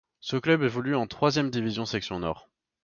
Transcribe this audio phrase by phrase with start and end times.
[0.19, 2.49] Ce club évolue en troisième division section nord.